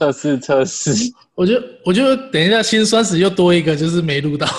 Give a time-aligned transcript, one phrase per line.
[0.00, 0.92] 测试测试。
[1.34, 4.48] 我觉得，我觉得等一下心酸死又多一个，就是没录到。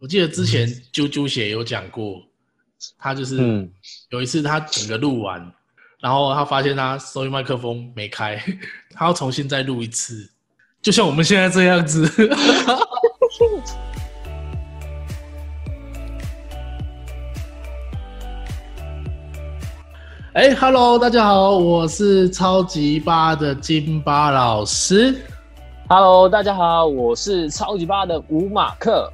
[0.00, 2.20] 我记得之前啾啾姐有讲过，
[2.98, 3.70] 他就是嗯，
[4.10, 5.40] 有一次他整个录完，
[6.00, 8.42] 然后他发现他收音麦克风没开，
[8.90, 10.28] 他要重新再录一次，
[10.82, 12.10] 就像我们现在这样子。
[20.38, 25.12] 哎，Hello，大家好，我是超级八的金巴老师。
[25.88, 29.12] Hello，大家好，我是超级八的吴马克。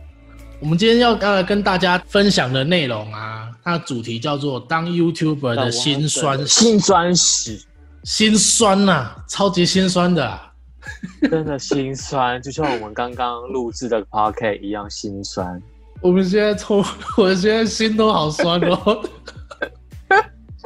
[0.60, 7.58] 我们今天要呃跟大家分享的内容啊，它的主题叫做“当 YouTuber 的辛酸史辛酸史，”，
[8.04, 10.52] 辛酸呐、超级辛酸的、啊。
[11.22, 15.58] 真的辛酸，就像我们刚刚录制的 Podcast 一样辛酸。
[16.02, 16.84] 我们现在抽，
[17.16, 19.02] 我现在心都好酸哦。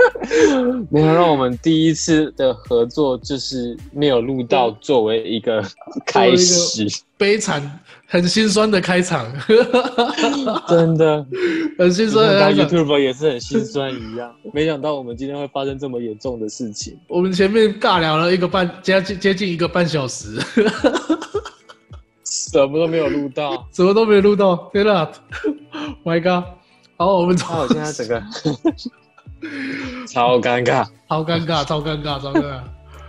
[0.91, 5.62] 没有让我们第一次的合作就是没有录到，作为一个
[6.06, 6.86] 开始，
[7.17, 9.27] 悲惨、很心酸的开场，
[10.69, 11.27] 真的，
[11.78, 12.69] 很心酸的当开场。
[12.69, 14.33] YouTuber 也是很心酸一样。
[14.53, 16.97] 没想到我们今天会发生这么严重的事情。
[17.08, 20.39] 我们前面尬聊了一个半，接近接近一个半小时，
[22.25, 24.70] 什么都没有录到，什么都没录到。
[24.73, 25.11] 天哪
[26.05, 26.45] ，My God！
[26.97, 28.23] 好，我们从那我现在整个
[30.08, 30.86] 超尴尬。
[31.08, 32.61] 超尴尬，超尴尬，超尴尬。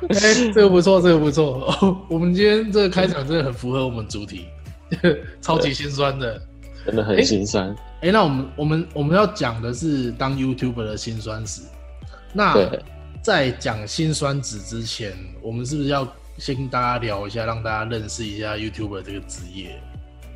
[0.10, 1.66] 哎、这个不错，这个不错。
[1.68, 4.46] 哦， 我们今天这个开场真的很符合我们主题，
[5.42, 6.42] 超级心酸的。
[6.86, 7.76] 真的很心酸。
[8.02, 11.64] 哎、那我们我们我们要讲的是当 YouTuber 的辛酸史。
[12.32, 12.56] 那，
[13.22, 19.78] 在讲辛酸史之前，我们是不是要先跟大家聊一下，让大家认识一下 YouTuber 这个职业？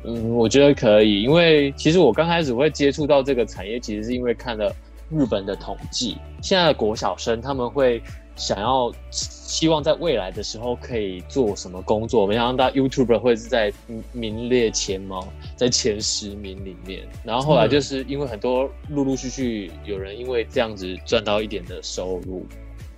[0.04, 4.70] 嗯，我觉得可以，因为其实我刚开始会接触到这个产业，其实是因为看了
[5.10, 8.02] 日本的统计，现在的国小生他们会
[8.36, 13.72] 想要希望在未来的时候可以做什么工作，没想到 YouTuber 会是在
[14.12, 17.06] 名列前茅，在前十名里面。
[17.22, 22.46] 然后后来就是因为很多陆陆续续有人因为这样子赚到一点的收入，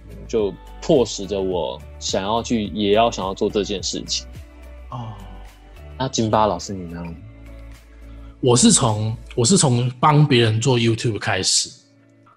[0.09, 4.27] 嗯就迫使着我想要去，也要想要做这件事情。
[4.91, 5.13] 哦，
[5.99, 7.03] 那金巴老师你呢？
[8.41, 11.71] 我是从我是从帮别人做 YouTube 开始，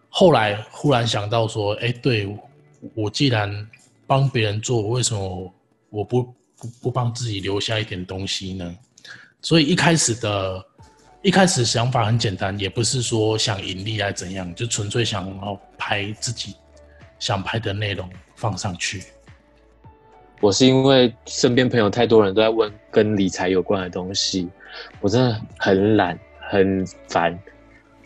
[0.09, 2.27] 后来忽然想到说，哎、对
[2.93, 3.67] 我既然
[4.07, 5.53] 帮别人做，为什么
[5.89, 8.75] 我不不不帮自己留下一点东西呢？
[9.41, 10.65] 所以一开始的，
[11.21, 16.55] 一开始想法很简单，也不是说想盈利还怎样，就纯粹想要拍自己
[17.19, 19.03] 想拍的内容放上去。
[20.41, 24.49] 我是因为身边朋友太多人都在问跟理财有关的东西，
[25.01, 27.37] 我真的很懒很烦，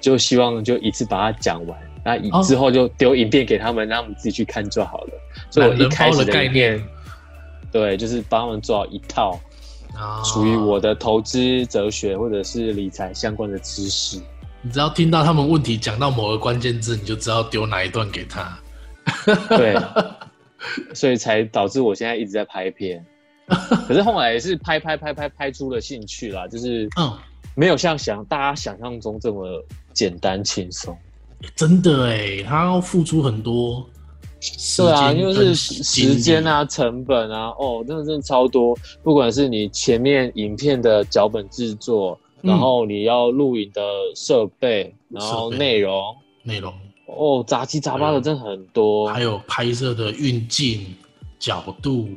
[0.01, 5.13] 就希望就一次把它讲完，那之后就丢影片给他们，让他们自己去看就好了。
[5.49, 6.83] 所以我一开始包的概念，
[7.71, 9.39] 对，就是帮他们做好一套
[9.95, 14.19] 啊属于我的投资哲学或者是理财相关的知识。
[14.61, 18.57] 你只要听到他们问题讲到某个关键字，你就知道丢哪一段给他。
[19.49, 19.75] 对，
[20.95, 23.05] 所以才导致我现在一直在拍片。
[23.87, 27.17] 可是后来也是拍拍拍拍拍出了兴趣啦，就是嗯，
[27.55, 29.61] 没有像想大家想象中这么
[29.93, 30.97] 简单轻松。
[31.55, 33.85] 真的哎，他要付出很多
[34.39, 38.77] 时对啊，间因为是时间，啊、成本啊，哦，真的真的超多。
[39.01, 42.49] 不管是你前面影片的脚本制作，嗯。
[42.49, 43.81] 然后你要录影的
[44.15, 46.73] 设备，然后内容，内容，
[47.05, 49.07] 哦，杂七杂八的真的很多。
[49.07, 50.93] 还有拍摄的运镜、
[51.39, 52.09] 角度、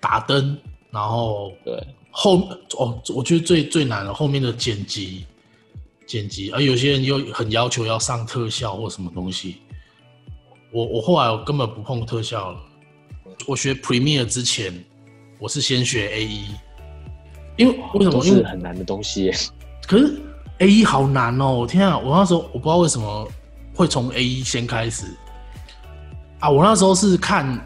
[0.00, 0.56] 打灯，
[0.90, 2.38] 然后对，后
[2.78, 5.26] 哦，我觉得最最难的后面的剪辑，
[6.10, 9.58] 剪辑，而有些人又很要求要上特效或什么东西。
[10.72, 12.58] 我我后来我根本不碰特效了，
[13.46, 14.84] 我学 Premiere 之前，
[15.38, 16.46] 我是先学 A E，
[17.56, 18.26] 因为为什都么？
[18.26, 19.36] 因为是很难的东西耶。
[19.86, 20.20] 可是
[20.58, 21.52] A E 好难哦！
[21.52, 23.28] 我天啊，我那时候我不知道为什么
[23.72, 25.06] 会从 A E 先开始
[26.40, 26.50] 啊！
[26.50, 27.64] 我那时候是看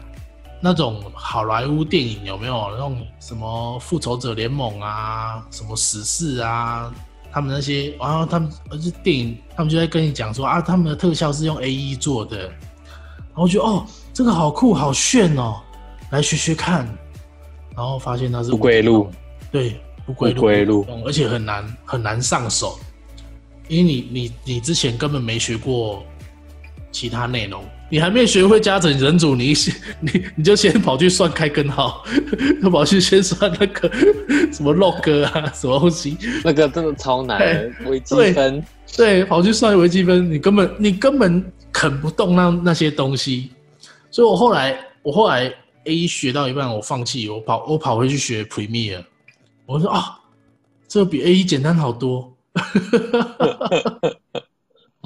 [0.61, 6.93] 那种好莱坞电影，有没有那种什么复仇者联盟啊，什么史事啊，
[7.35, 15.61] 他们那些，然后他们而且电影，他们就在跟你讲说啊，他们的特效是用 A E 做的，然后我觉得哦，这个好酷好炫哦，
[16.11, 16.87] 来学学看，
[17.75, 19.11] 然后发现它是不归路，
[19.51, 20.87] 对，不归路，不归路。
[21.05, 22.79] 而且很难很难上手，
[23.67, 26.05] 因为你你你之前根本没学过
[26.93, 32.03] 其他内容，你还没学会加整人组，你先你你就先跑去算开根号，
[32.61, 33.89] 就 跑去先算那个
[34.51, 38.63] 什么 log 啊，什么东西，那个真的超难对，微积对分。
[38.97, 43.51] 对，跑去算微积分，你根本你根本啃不动那那些东西，
[44.09, 45.53] 所以我后来我后来
[45.83, 49.03] A 一学到一半，我放弃，我跑我跑回去学 Premiere。
[49.65, 50.17] 我说啊，
[50.87, 52.31] 这个比 A 一简单好多。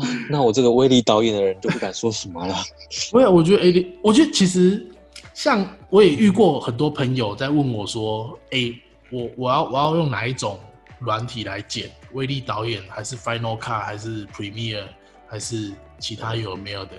[0.30, 2.56] 那我这个威力导演的人就不敢说什么了。
[3.14, 4.86] 没有，我觉得 A D，我觉得其实
[5.34, 8.74] 像我也遇过很多朋友在问我说：“哎，
[9.12, 10.60] 我我要我要用哪一种
[11.00, 11.90] 软体来剪？
[12.14, 14.86] 威力导演还是 Final Cut 还是 Premiere
[15.28, 16.92] 还是其他有没有的？”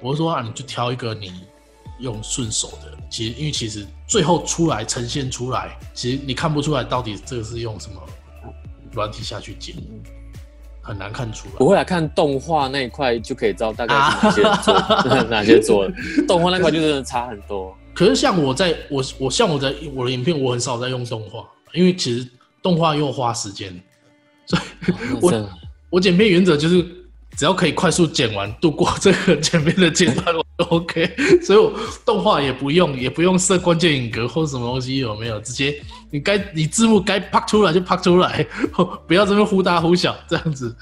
[0.00, 1.32] 我说啊，你就挑一个你
[2.00, 2.96] 用顺手的。
[3.10, 8.00] 其实因为其实最后出来呈现出来，其实你看不出来到底这个是用什么
[8.92, 9.74] 软体下去剪。
[10.86, 13.94] 很难看出来，不会来看动画那一块就可以知道大概
[14.30, 15.94] 是哪些做 哪些做的，
[16.28, 17.76] 动画那块就真的差很多。
[17.92, 22.28] 可是像我在我我像我在我的影片，我很少在用动画，因为其实
[22.62, 23.74] 动画又花时间，
[24.46, 24.62] 所以
[25.20, 25.50] 我
[25.90, 26.84] 我剪片原则就是
[27.36, 30.26] 只要可以快速剪完，度过这个 剪片的阶段，
[30.70, 31.14] OK。
[31.42, 31.72] 所以我
[32.04, 35.80] 动画也不用，也不用设关键影格或什么东西，有没有直接。
[36.10, 38.46] 你该你字幕该拍出来就拍出来，
[39.06, 40.74] 不要这边忽大忽小这样子。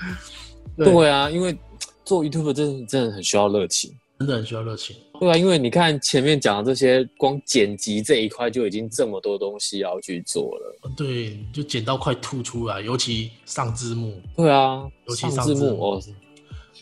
[0.77, 1.57] 对啊，因为
[2.05, 4.95] 做 YouTube 真的真的很需要热情，真的很需要热情。
[5.19, 10.77] 对啊，因为你看前面讲的这些，光剪辑这一块就已经这么多东西要去做了。
[10.97, 14.21] 对，就剪到快吐出来，尤其上字幕。
[14.37, 16.03] 对啊，尤其上字幕哦。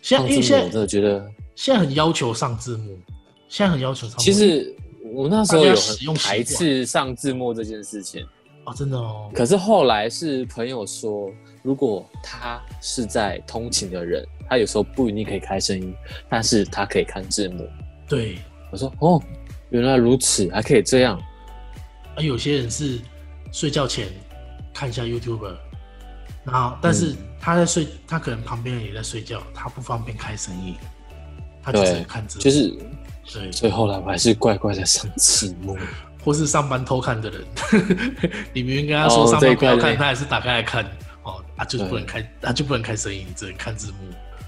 [0.00, 1.24] 现在因为现在我真的觉得
[1.54, 2.98] 现在很要求上字幕，
[3.48, 4.18] 现在很要求上。
[4.18, 4.74] 其实。
[5.14, 8.26] 我那时候有很排斥上字幕这件事情
[8.64, 9.30] 哦，真的哦。
[9.34, 11.30] 可是后来是朋友说，
[11.62, 15.94] 如果他是在通勤的人，他有时候不一定可以开声音，
[16.30, 17.68] 但是他可以看字幕。
[18.08, 18.38] 对，
[18.70, 19.22] 我说哦，
[19.68, 21.20] 原来如此，还可以这样。
[22.16, 22.98] 啊，有些人是
[23.50, 24.08] 睡觉前
[24.72, 25.54] 看一下 YouTube，
[26.42, 30.74] 然后但是他在睡，他可能旁边人也在睡觉，他不方便开声音，
[31.62, 32.42] 他就是看字幕。
[32.42, 32.74] 就是。
[33.32, 35.78] 对，所以后来我还是乖乖的上字幕，
[36.24, 37.40] 或是上班偷看的人，
[38.52, 40.84] 你明明跟他说上班不要看，他还是打开来看，
[41.22, 43.96] 哦，啊，就是不能开，他就不能开声音，只能看字幕。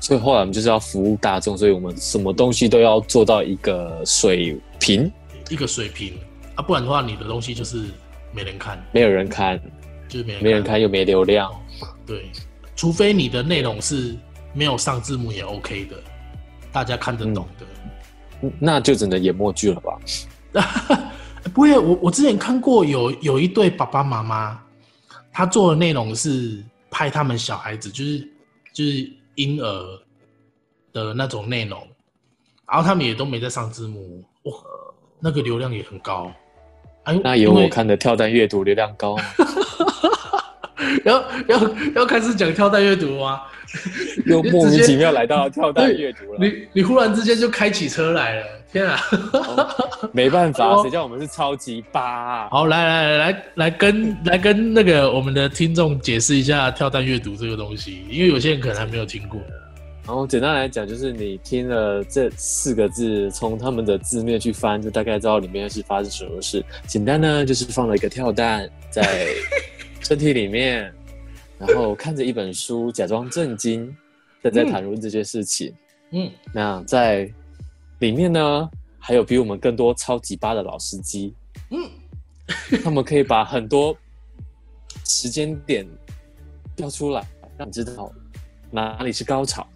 [0.01, 5.11] 所以后来我们就是要服务大众，所以我们什么东西都要做到一个水平，
[5.49, 6.13] 一个水平。
[6.57, 7.85] 啊，不然的话，你的东西就是
[8.33, 9.59] 没人看，没有人看，
[10.09, 11.51] 就是没没人看又没流量。
[12.05, 12.29] 对，
[12.77, 14.17] 除非你的内容是
[14.53, 15.97] 没有上字幕也 OK 的，
[16.75, 18.51] 大家看得懂的。
[18.59, 19.99] 那就只能演默剧了吧？
[21.55, 24.61] 不会，我我之前看过有有一对爸爸妈妈，
[25.33, 28.29] 他做的内容是拍他们小孩子，就是
[28.73, 30.01] 就是婴儿
[30.93, 31.79] 的那种内容，
[32.67, 34.53] 然后他们也都没在上字幕，哇，
[35.21, 36.31] 那个流量也很高。
[37.05, 39.17] 哎，那有我看的跳蛋阅读流量高。
[41.05, 43.41] 要要要开始讲跳蛋阅读吗？
[44.27, 46.39] 又 莫名其妙来到跳蛋阅读了。
[46.47, 48.97] 你你忽然之间就开起车来了，天啊！
[50.13, 52.01] 没办法， 谁叫我们是超级八？
[52.01, 59.41] 啊好，来来来来来跟来跟那个我们的听众解释一下跳蛋阅读这个东西，因为有些人可能还没有听过。
[60.07, 66.65] 然后简单来讲，就是你听了这四个字，从他们的字面去翻，就大概知道里面是发生什么事。
[66.87, 69.27] 简单呢，就是放了一个跳蛋在。
[70.05, 70.95] 身体里面，
[71.59, 73.95] 然后看着一本书，假装震惊
[74.43, 75.75] 的在谈论这些事情。
[76.11, 77.33] 嗯，那在
[78.01, 81.35] 里面呢，还有比我们更多超级巴的老司机。
[81.71, 81.91] 嗯，
[82.85, 83.97] 他们可以把很多
[85.07, 85.89] 时间点
[86.77, 88.13] 调出来，让你知道
[88.71, 89.67] 哪里是高潮。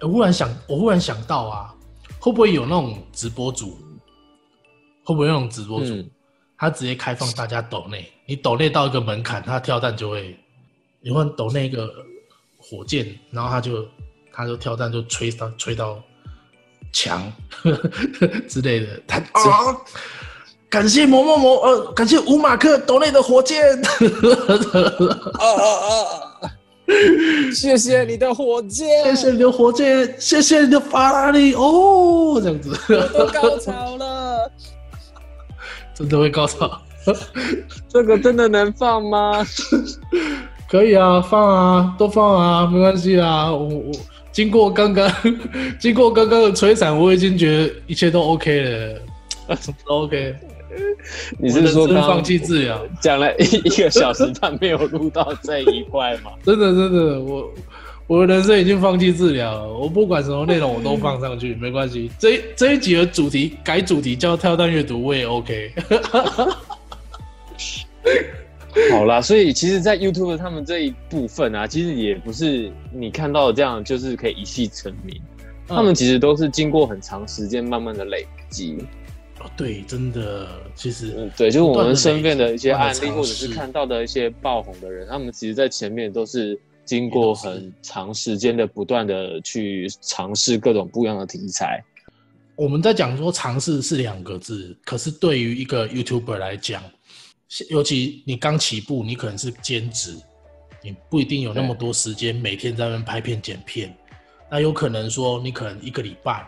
[0.00, 1.74] 我忽然想，我忽然想到啊，
[2.20, 3.76] 会不会有那种直播主？
[5.04, 6.04] 会不会那种直播主？
[6.56, 10.36] 他直接开放大家抖内，你抖内到一个门槛，他跳弹就会，
[11.00, 11.88] 你换抖那个
[12.58, 13.86] 火箭，然后他就
[14.32, 16.02] 他就跳弹就吹到吹到
[16.92, 17.32] 墙
[18.48, 19.76] 之类的，他啊，
[20.68, 23.88] 感谢某某某呃，感谢五马克抖内的火箭，啊
[25.38, 25.46] 啊
[25.88, 26.50] 啊！
[27.52, 32.76] 谢谢你的火箭，谢谢你的火箭，谢谢你的法拉利哦，这样子
[33.32, 34.50] 高潮了。
[35.94, 36.82] 真的会高潮？
[37.88, 39.44] 这个真的能放吗？
[40.68, 43.52] 可以啊，放啊，都放啊，没关系啊。
[43.52, 43.92] 我我
[44.32, 45.10] 经过刚刚
[45.78, 49.00] 经过刚刚的摧残，我已经觉得一切都 OK 了，
[49.86, 50.34] 都 OK。
[51.38, 52.84] 你是说放弃治疗？
[53.00, 56.32] 讲了一一个小时，但没有录到这一块吗？
[56.44, 57.48] 真的真的我。
[58.08, 62.08] 我的人生已经放弃治疗了，我不管什么内容我都放上去，没关系。
[62.20, 65.72] 这这一集的主题改主题叫跳蛋阅读，我也 OK。
[68.90, 75.18] 好啦，所以其实，在 YouTube 他们这一部分啊，其实也不是你看到的这样，就是可以一气成名。
[75.66, 78.76] 他们其实都是经过很长时间慢慢的累积。
[79.40, 91.82] 哦，对，真的，其实嗯，对，就是我们身边的一些案例，或者是看到的一些爆红的人，他们其实在前面都是经过很长时间的不断的去尝试各种不一样的题材。
[92.54, 96.82] 我们在讲说尝试是两个字，可是对于一个 YouTuber 来讲，
[97.68, 100.16] 尤其你刚起步，你可能是兼职，
[100.82, 103.96] 你不一定有那么多时间每天在那边拍片剪片，
[104.50, 106.46] 那有可能说你可能一个礼拜，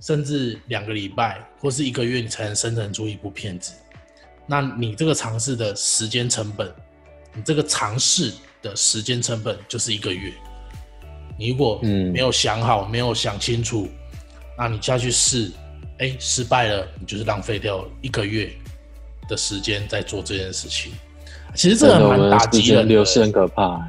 [0.00, 3.72] 甚至两个礼拜，或是一个月，你才能生成出一部片子。
[4.46, 6.72] 那你这个尝试的时间成本，
[7.32, 10.32] 你这个尝试的时间成本就是一个月。
[11.38, 13.88] 你如果嗯没有想好，没有想清楚，
[14.58, 15.52] 那你下去试，
[15.98, 18.50] 哎，失败了，你就是浪费掉一个月
[19.30, 20.92] 的时间在做这件事情。
[21.54, 23.80] 其实这个蛮打击人的流逝很可怕。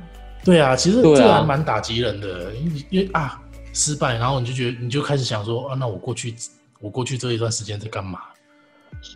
[0.44, 3.40] 对啊，其实这个还蛮打击人的，因为因为啊
[3.74, 6.34] 失败，然后你就觉得你就开始想说啊，那我过去
[6.80, 8.20] 我过去这一段时间在干嘛？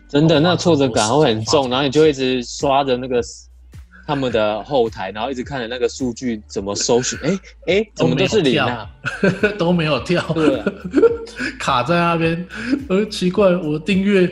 [0.08, 3.20] 真的，哦那挫折感会很重，然后你就一直刷着那个
[4.06, 8.88] 他们的后台，然后一直看着那个数据怎么搜寻，哎哎，怎么都是零啊？
[9.58, 10.24] 都没有跳，
[11.58, 12.46] 卡在那边。
[12.88, 14.28] 呃，奇怪，我订阅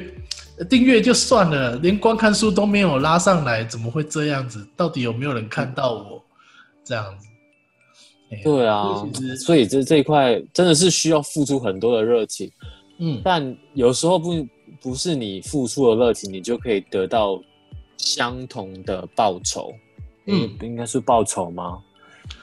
[0.69, 4.67] 订阅就算了，连观看数都没有拉上来，怎么会这样子？
[4.77, 6.23] 到底有没有人看到我
[6.85, 7.27] 这样子？
[8.31, 8.85] 哎对啊
[9.45, 12.51] 所以这这一块真的是需要付出很多的热情，
[12.99, 14.47] 嗯，但有时候不
[14.81, 17.39] 不是你付出的热情，你就可以得到
[17.97, 19.73] 相同的报酬。
[20.27, 21.79] 嗯嗯，应该是报酬吗？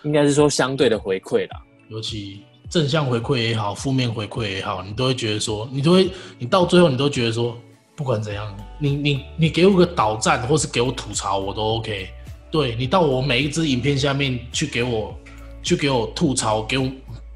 [0.04, 1.60] 应该是说相对的回馈啦。
[1.90, 7.58] 尤其正向回馈也好，负面回馈也好，你都会觉得说，你都会，你到最后你都觉得说，
[8.02, 12.10] 不管怎样，你你你给我个导赞，或是给我吐槽，我都 OK。
[12.50, 15.16] 对你到我每一支影片下面去给我
[15.62, 16.90] 去给我吐槽，给我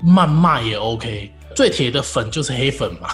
[0.04, 1.30] 谩骂也 OK。
[1.56, 3.10] 最铁的粉就是黑粉嘛。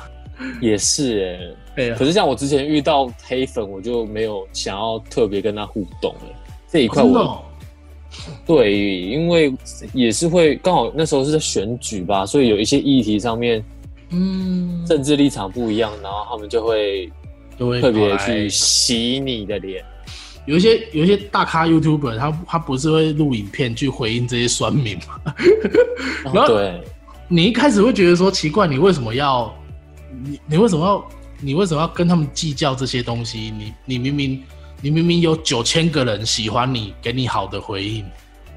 [0.62, 6.22] 也是哎、对啊可是像我之前遇到黑粉，我就没有想要特别跟他互动了。
[6.70, 7.44] 这一块我、哦
[8.46, 9.54] 对，因为
[9.94, 13.62] 也是会刚好那时候是在选举吧，所以有一些议题上面
[14.12, 17.12] 嗯，政治立场不一样，然后他们就会
[17.58, 19.84] 就会特别去洗你的脸。
[20.46, 25.36] 有一些有一些大咖 YouTuber，他他不是会录影片去回应这些酸民吗？
[26.26, 26.82] 然后对，
[27.28, 29.56] 你一开始会觉得说奇怪，你为什么要
[30.24, 33.52] 你你为什么要你为什么要跟他们计较这些东西？
[33.52, 34.44] 你你明明
[34.82, 38.04] 你明明有九千个人喜欢你，给你好的回应，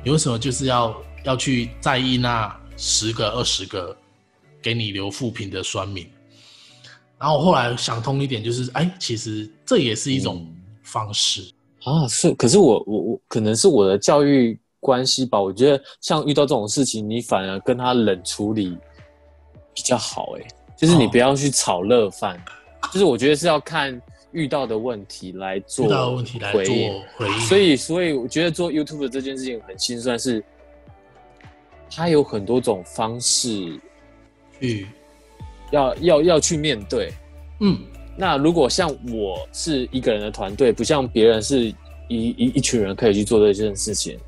[0.03, 3.95] 你为什么就是要要去在意那十个二十个
[4.63, 6.07] 给你留负评的酸民？
[7.19, 10.47] 然后我后来想通一点，就是哎，其实这也是一种
[10.83, 11.43] 方式。
[11.85, 18.77] 啊，是，可是我我我可能是我的教育关系吧，我觉得像遇到这种事情，你反而跟他冷处理
[19.75, 22.43] 比较好、欸，就是你哦不要去炒热饭，
[22.93, 24.01] 就是我觉得是要看
[24.33, 27.03] 遇到的问题来做遇到的问题来做回应。
[27.17, 30.45] 回应，所以所以我觉得做 YouTube 这件事情很心酸，是
[31.91, 33.81] 它有很多种方式
[34.59, 34.89] 去
[35.71, 37.13] 要要要去面对，
[37.61, 37.79] 嗯
[38.17, 41.75] 那如果像我是一个人的团队，不像别人是一
[42.09, 44.19] 一一群人可以去做这件事情。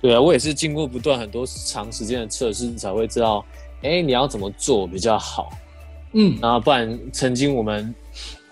[0.00, 3.44] 对啊，我也是经过不断很多长时间的测试，才会知道，
[3.82, 5.50] 哎，你要怎么做比较好。
[6.12, 7.94] 嗯然后不然，曾经我们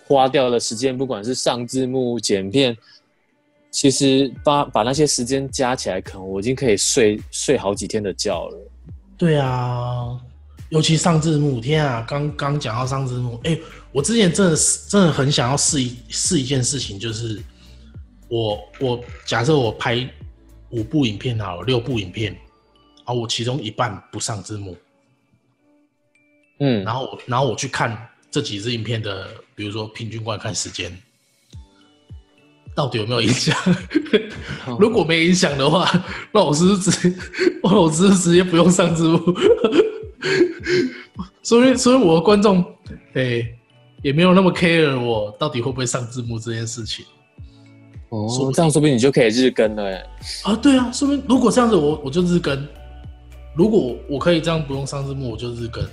[0.06, 2.76] 花掉的时间，不管是上字幕、剪片，
[3.70, 8.58] 其实把把那些时间加起来，可能我已经可以睡睡好几天的觉了。
[9.16, 10.20] 对啊，
[10.70, 12.04] 尤其上字幕，天啊！
[12.08, 13.56] 刚刚讲到上字幕，哎、
[13.92, 17.40] 我之前真的是真的很想要试一试一件事情，就是
[18.28, 20.08] 我我假设我拍
[20.70, 22.36] 五部影片好了，六部影片，
[23.04, 24.76] 啊，我其中一半不上字幕，
[26.58, 27.96] 嗯，然后我然后我去看
[28.28, 30.92] 这几支影片的，比如说平均观看时间，
[32.74, 33.56] 到底有没有影响？
[34.80, 35.88] 如果没影响的话，
[36.32, 37.16] 那我是不是直，
[37.62, 39.18] 那我是不是直接不用上字幕？
[41.42, 42.64] 所以，所以我的观众，
[43.14, 43.46] 哎、
[44.02, 47.04] 也没有那么 care 我到底会不会上字幕这件事情
[48.08, 49.84] 哦，这样说不定你就可以日更了。
[49.84, 50.06] 哎，
[50.44, 50.54] 啊。
[50.56, 52.66] 对啊，说明如果这样子我，我就日更。
[53.54, 55.84] 如果我可以这样不用上字幕，我就日更。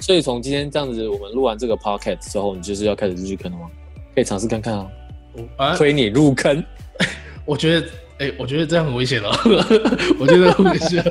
[0.00, 3.70] 所以从今天这样子，我们录完这个 podcast 之后，你就是要开始日更了吗？
[4.14, 4.88] 可以尝试看看啊，
[5.32, 6.64] 我啊，推你入坑。
[7.44, 7.86] 我觉得，
[8.18, 9.30] 哎、我觉得这样很危险哦。
[10.18, 11.04] 我觉得很危险。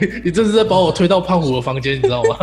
[0.00, 2.36] 你 你这是在把我推到胖虎的房间，你知道吗？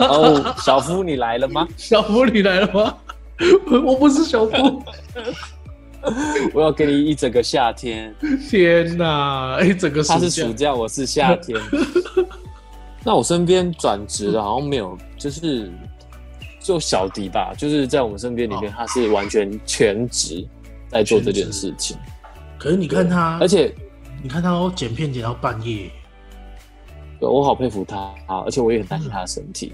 [0.00, 1.66] 哦，小夫你来了吗？
[1.76, 2.96] 小夫，你来了吗？
[3.84, 4.82] 我不是小夫。
[6.52, 8.14] 我要给你一整个夏天。
[8.48, 9.58] 天哪！
[9.62, 11.58] 一、整个他是暑假，我是夏天。
[13.02, 15.72] 那我身边转职的好像没有，就是
[16.60, 20.46] 就小迪吧，就是在我们身边里面，他是完全全职
[20.94, 21.96] 在做这件事情。
[22.58, 23.74] 可是你看他，而且
[24.22, 25.90] 你看他都剪片剪到半夜，
[27.20, 28.40] 我好佩服他啊！
[28.46, 29.72] 而且我也很担心他的身体。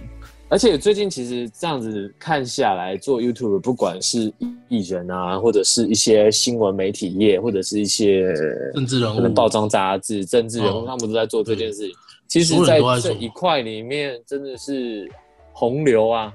[0.48, 4.32] 而且最近其实这样子看下来，做 YouTube 不管是
[4.68, 8.34] 艺人啊，或者是一些新闻媒体业，或者是一些
[8.74, 11.92] 政治人物，可能报章杂志、政治人物，他们都在做这件事情。
[12.26, 15.08] 其实，在这一块里面，真的是
[15.52, 16.34] 洪流啊！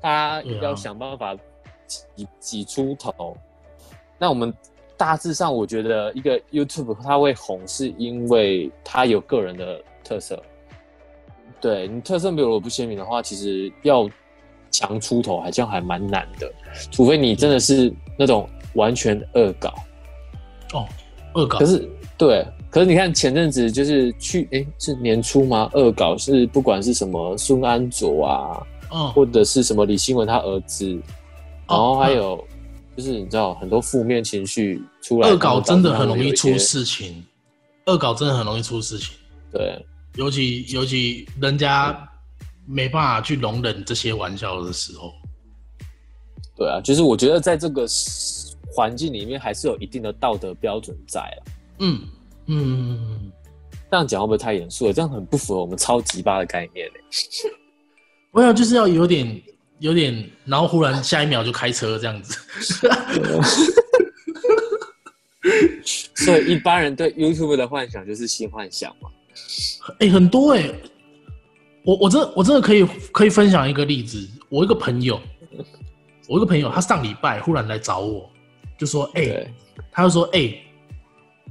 [0.00, 1.34] 大家要想办法
[1.86, 3.36] 挤挤出头。
[4.18, 4.52] 那我们
[4.96, 10.42] 大致上，我觉得一个 YouTube 它会红，是因为它有个人的特色。
[11.60, 14.08] 对你特色没有不鲜明的话，其实要
[14.70, 16.50] 强出头，好像还蛮难的。
[16.90, 19.74] 除非你真的是那种完全恶搞。
[20.74, 20.86] 哦，
[21.34, 21.58] 恶搞。
[21.58, 25.70] 可是，对，可是你看前阵子就是去，哎，是年初吗？
[25.72, 30.86] 恶搞是不管是什么孙安佐啊，嗯，或者是什么李新文他儿子，
[31.66, 32.42] 然后还有
[32.96, 35.28] 就是你知道很多负面情绪出来。
[35.28, 37.24] 恶搞真的很容易出事情。
[37.86, 39.14] 恶搞真的很容易出事情。
[39.52, 39.84] 对。
[40.14, 42.08] 尤其尤其人家
[42.66, 45.12] 没办法去容忍这些玩笑的时候，
[46.56, 47.86] 对啊，就是我觉得在这个
[48.74, 51.38] 环境里面还是有一定的道德标准在啊。
[51.80, 52.00] 嗯
[52.46, 53.30] 嗯，
[53.90, 54.92] 这样讲会不会太严肃了？
[54.92, 57.00] 这样很不符合我们超级八的概念嘞。
[58.32, 59.42] 我想就是要有点
[59.78, 62.38] 有点，然后忽然下一秒就开车这样子。
[66.14, 69.10] 所以一般人对 YouTube 的幻想就是新幻想嘛。
[70.00, 70.68] 哎，很多哎，
[71.84, 74.28] 我我真我真的可以可以分享一个例子。
[74.48, 75.20] 我一个朋友，
[76.26, 78.30] 我一个朋友，他上礼拜忽然来找我，
[78.78, 79.46] 就说：“哎，
[79.92, 80.54] 他就说，哎，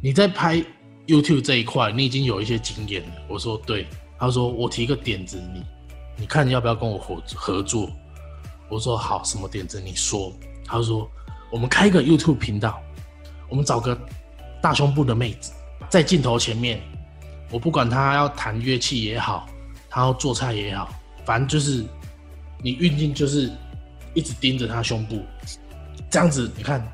[0.01, 0.63] 你在拍
[1.07, 3.85] YouTube 这一块，你已经有一些经验了。”我说：“对。”
[4.17, 5.63] 他说：“我提个点子，你
[6.21, 7.91] 你看要不要跟我合合作？”
[8.69, 9.79] 我说：“好，什么点子？
[9.79, 10.31] 你说。”
[10.65, 11.09] 他说
[11.51, 12.81] ：“我们开一个 YouTube 频道，
[13.49, 13.97] 我们找个
[14.61, 15.51] 大胸部的妹子
[15.89, 16.81] 在镜头前面。”
[17.51, 19.47] 我不管她要弹乐器也好，
[19.87, 20.89] 她要做菜也好，
[21.23, 21.85] 反正就是
[22.63, 23.51] 你运镜就是
[24.15, 25.21] 一直盯着她胸部，
[26.09, 26.85] 这样子你看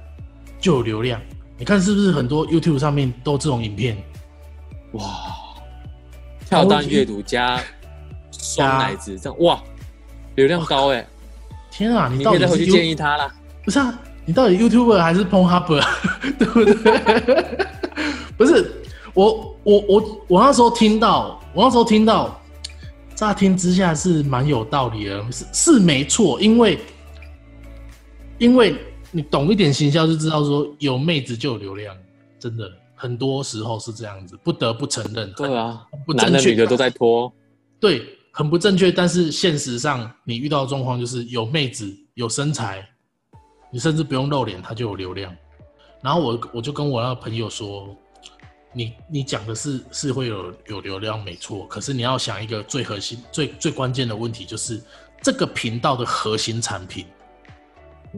[0.60, 1.19] 就有流量。
[1.58, 3.98] 你看是不是很多 YouTube 上面都这种影片？
[4.91, 5.06] 哇，
[6.46, 7.62] 跳蛋阅读加
[8.32, 9.63] 双奶子这样哇，
[10.36, 11.08] 流量高哎！
[11.72, 13.32] 天啊，你到底回去建议他了？
[13.64, 15.82] 不是啊，你到底 YouTuber 还是 PornHub？
[16.38, 17.66] 对不对？
[18.38, 18.72] 不是。
[19.14, 22.40] 我我我我那时候听到，我那时候听到，
[23.14, 26.80] 乍听之下是蛮有道理的，是是没错，因为
[28.38, 28.74] 因为
[29.12, 31.94] 你懂一点行销就知道，说有妹子就有流量，
[32.40, 35.30] 真的很多时候是这样子，不得不承认。
[35.34, 37.32] 对啊，男的女的都在拖。
[37.82, 42.88] 对，很不正确，但是现实上你遇到的状况就是有妹子有身材，
[43.72, 45.36] 你甚至不用露脸，她就有流量。
[46.02, 47.96] 然后我我就跟我那个朋友说。
[48.74, 54.82] 你你讲的是是会有有流量没错，可是你要想一个最核心、最最关键的问题，就是
[55.22, 57.06] 这个频道的核心产品，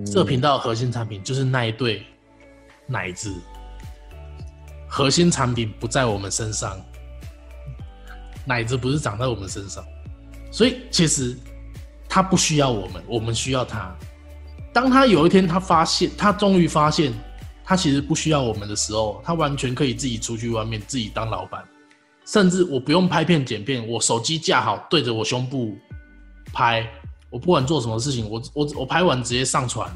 [0.06, 2.06] 这个频道的核心产品就是那一对
[2.86, 3.34] 奶子，
[4.88, 6.80] 核心产品不在我们身上，
[8.46, 9.84] 奶子不是长在我们身上，
[10.54, 11.36] 所以其实
[12.08, 13.94] 他不需要我们，我们需要他。
[14.72, 17.12] 当他有一天他发现，他终于发现。
[17.66, 21.64] 他其实不需要我们的时候，他完全可以自己出去外面自己当老板，
[22.26, 25.78] 甚至我不用拍片剪片，我手机架好对着我胸部
[26.52, 26.86] 拍，
[27.30, 29.90] 我不管做什么事情，我我我拍完直接上传，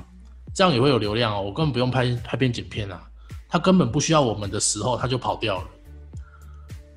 [0.55, 1.41] 这样也会有流量哦。
[1.41, 3.03] 我根本不用拍拍片剪片啊，
[3.49, 5.67] 他根本不需要我们的时候，他就跑掉了。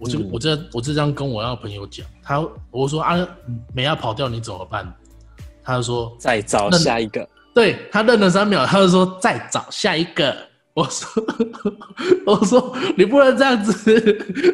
[0.01, 3.17] 我就我这我这张跟我那个朋友讲，他我说啊，
[3.75, 4.93] 美亚跑掉你怎么办？
[5.63, 7.29] 他就说再找下一个。
[7.55, 10.35] 对他愣了三秒，他就说再找下一个。
[10.73, 11.11] 我说，
[12.25, 13.93] 我说你不能这样子，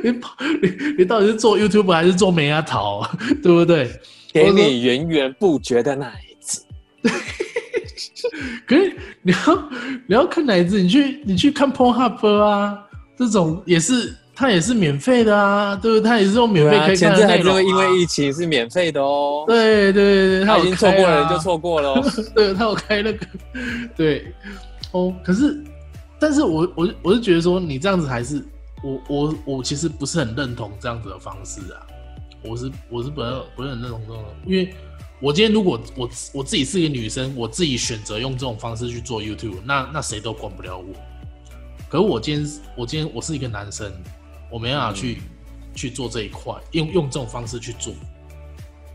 [0.03, 3.07] 你你你到底是做 YouTube 还是做美亚淘，
[3.43, 3.89] 对不对？
[4.33, 6.65] 给你源源不绝的奶子。
[8.67, 9.69] 可是你要
[10.07, 12.83] 你要看奶子，你去你去看 PornHub 啊，
[13.17, 16.09] 这种也是它也是免费的啊，对不对？
[16.09, 17.65] 它也是用免费可以看的内容。
[17.65, 19.45] 因为疫情是免费的哦。
[19.49, 22.01] 对对对对，他已经错过了就错过了。
[22.37, 23.27] 对他有开那个，
[23.97, 24.33] 对
[24.93, 25.65] 哦，可是。
[26.19, 28.43] 但是我我我是觉得说你这样子还是
[28.83, 31.85] 我我我其实不是很认同这样子的方式啊，
[32.43, 33.17] 我是我是不
[33.55, 34.73] 不是很认同这种，因为
[35.21, 40.87] 我今天如果我我自己是一个女生，我自己选择用这种方式去做 YouTube，那那谁都管不了我。
[41.91, 43.93] 可是我今天我今天我是一个男生，
[44.51, 45.19] 我没办法去
[45.75, 47.93] 去做这一块，用用这种方式去做，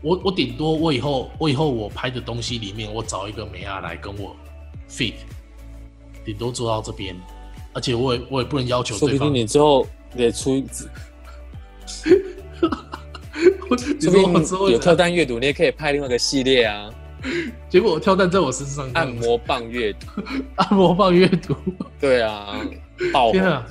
[0.02, 4.34] 我我顶多我以后我以后我拍的东西里面，我找一个美亚来跟我
[4.88, 5.14] fit，
[6.24, 7.16] 顶多做到这边，
[7.72, 9.34] 而且我也我也不能要求说不定对方。
[9.34, 9.86] 你之后
[10.16, 10.66] 得出，你
[14.00, 16.90] 说说我不定有跳蛋阅读，你也可以拍另外一个系列啊，
[17.70, 20.06] 结果我跳蛋在我身上按摩棒阅读。
[20.56, 21.54] 按摩棒阅读，
[22.00, 22.58] 对啊，
[23.12, 23.66] 爆红天啊！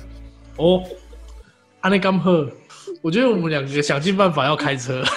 [0.56, 0.82] 哦，
[1.82, 2.50] 安内甘赫，
[3.02, 5.02] 我觉得我们两个想尽办法要开车。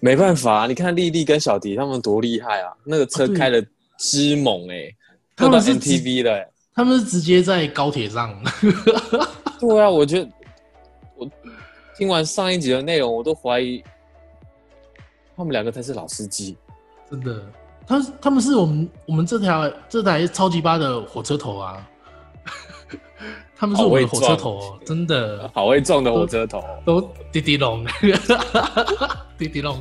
[0.00, 2.72] 没办法、你看丽丽跟小迪他们多厉害啊！
[2.82, 3.64] 那个车开的
[3.96, 4.92] 之猛哎、
[5.36, 6.48] 他们是直 MTV 的、欸。
[6.74, 8.34] 他们是直接在高铁上，
[9.60, 10.28] 对啊，我觉得
[11.14, 11.30] 我
[11.96, 13.84] 听完上一集的内容，我都怀疑
[15.36, 16.56] 他们两个才是老司机。
[17.08, 17.44] 真的，
[17.86, 21.88] 他他们是我们我们这条这台超级八的火车头啊，
[23.62, 25.48] 他们是我们的火车头哦，真的。
[25.54, 27.86] 好会撞的火车头，都滴滴龙，
[29.38, 29.80] 滴滴龙。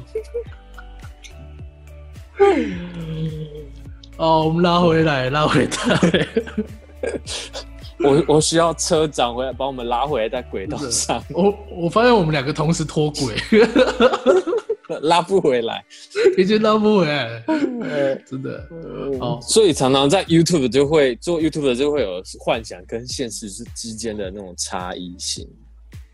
[4.17, 6.27] 哦，我们拉回来，拉回来。
[8.05, 13.33] 我我需要车长回来把我们拉回来在轨道上，我我发现我们两个同时脱轨，
[15.07, 15.83] 拉不回来。
[16.37, 17.43] 已经拉不回来了，
[18.25, 18.67] 真的。
[19.19, 25.47] 哦所以常常在 YouTube 就会做 YouTube 的就会有幻想跟现实之之间的那种差异性。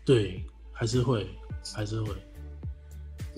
[0.04, 1.26] 对，还是会，
[1.74, 2.12] 还是会。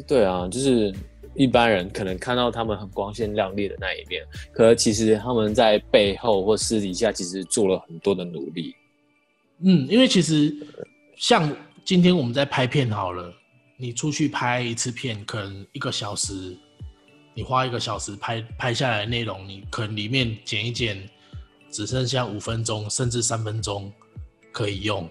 [0.06, 0.94] 对啊，就是
[1.34, 8.74] 一般人可能看到他们很光鲜亮丽的那一面，可是其实他们在背后或私底下其实做了很多的努力。
[9.62, 10.54] 嗯，因为其实
[11.16, 13.30] 像今天我们在拍片好了，
[13.80, 16.54] 你出去拍一次片，可能一个小时，
[17.34, 21.02] 你花一个小时拍拍下来的内容，你可能里面剪一剪，
[21.70, 23.90] 只剩下五分钟甚至三分钟
[24.52, 25.08] 可以用，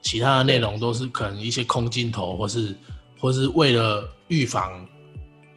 [0.00, 2.74] 其他的内容都是可能一些空镜头，或是
[3.18, 4.88] 或是为了预防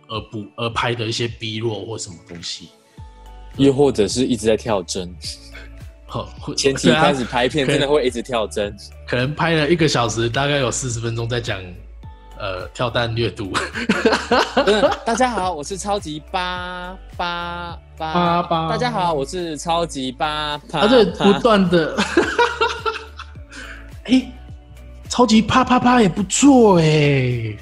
[0.10, 2.68] 而不而拍的一些 B 落或什么东西。
[3.56, 5.16] 又或者是一直在跳帧，
[6.08, 6.28] 呵
[6.58, 8.76] 前期开始拍片可真的会一直跳针，
[9.08, 11.64] 可能拍了一个小时，大概有四十分钟在讲
[12.38, 13.52] 呃跳蛋阅读。
[15.06, 20.82] 大家好，我是超级八八八八八大家好，我是超级八八。
[20.82, 21.96] 而且不断的，
[24.06, 24.32] 哎、
[25.10, 27.56] 超级啪啪啪也不错哎、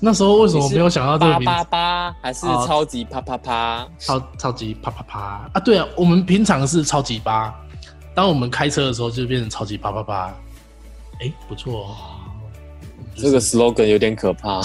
[0.00, 1.54] 那时候为什么没有想到这个八名字？
[1.54, 3.88] 八八还是哦超级啪啪啪？
[3.98, 5.20] 超超级啪啪啪
[5.52, 5.60] 啊！
[5.60, 7.54] 对啊，我们平常是超级八，
[8.14, 10.34] 当我们开车的时候就变成超级啪啪啪。
[11.20, 11.96] 哎、不错哦。
[13.16, 14.60] 这个 slogan 有点可怕，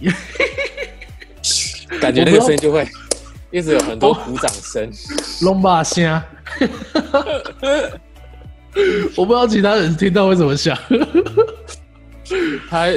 [2.00, 2.86] 感觉那个声音就会
[3.50, 4.90] 一直有很多鼓掌声。
[5.42, 6.24] 龙巴虾，
[9.16, 10.76] 我不知道其他人听到会怎么想。
[12.68, 12.88] 他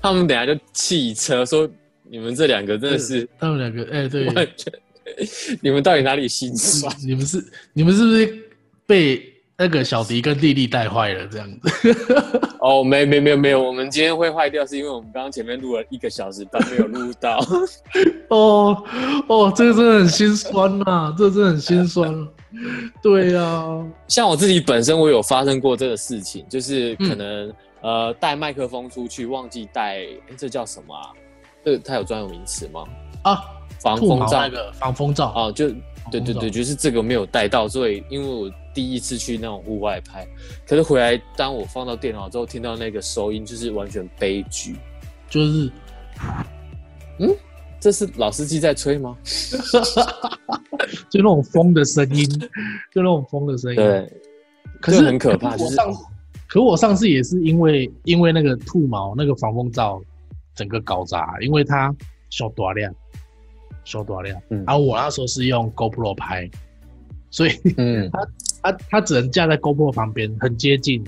[0.00, 1.68] 他们等下就弃车，说
[2.02, 4.72] 你们这两个真的是他们两个，哎、对，完全，
[5.60, 6.92] 你们到底哪里心酸？
[7.04, 8.48] 你们是你们是不是
[8.86, 9.22] 被
[9.60, 11.94] 那个小迪跟丽丽带坏了这样子？
[12.60, 17.38] 哦，没没没有没有，我们今天会坏掉，是因为我们刚刚前面录了一个小时半没有录到。
[18.30, 18.82] 哦
[19.28, 22.26] 哦，这个真的很心酸呐、这个真的很心酸。
[23.02, 31.12] 对呀、啊，像我自己本身，我有发生过这个事情，就是可嗯能、呃带麦克风出去忘记带，诶这叫什么啊？
[31.62, 32.84] 这它有专有名词吗？
[33.24, 33.42] 啊，
[33.78, 35.68] 防风罩那个防风罩哦，就
[36.10, 40.26] 对对对，就是这个没有带到，所以因为我第一次去那种户外拍，
[40.66, 44.76] 可是回来当我放到电脑之后，听到那个收音就是完全悲剧。
[45.28, 45.70] 就是
[47.18, 47.36] 嗯
[47.78, 49.16] 这是老司机在吹吗？
[51.08, 52.28] 就那种风的声音，
[52.92, 54.12] 就那种风的声音。，对，
[54.80, 55.76] 可是很可怕就是
[56.48, 60.02] 可我上次也是因为因为那个兔毛那个防风罩
[60.54, 61.94] 整个搞砸，因为它
[62.28, 62.92] 小短量，
[63.90, 64.40] 小短量。
[64.50, 64.64] 嗯。
[64.66, 66.48] 然后我那时候是用 GoPro 拍，
[67.30, 68.10] 所以嗯，
[68.62, 71.04] 它它只能架在 GoPro 旁边，很接近。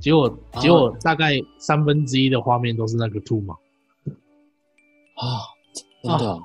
[0.00, 0.60] 结果哦。
[0.60, 3.54] 结果大概三分之一的画面都是那个兔毛，
[5.14, 5.44] 啊，
[6.02, 6.42] 真的哦，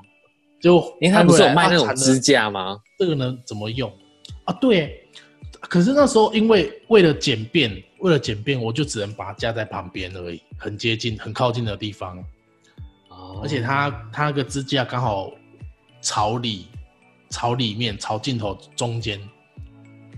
[0.60, 2.78] 就因为他不是有卖那种支架吗？
[2.98, 3.90] 这个能怎么用？
[4.44, 4.52] 啊？
[4.60, 5.04] 对，
[5.60, 12.16] 可是那时候因为为了简便，为了简便，我就只能把它架在旁边而已，很接近、很靠近的地方，
[13.08, 13.40] 哦。
[13.42, 15.30] 而且它它那个支架刚好
[16.00, 16.66] 朝里、
[17.30, 19.20] 朝里面、朝镜头中间，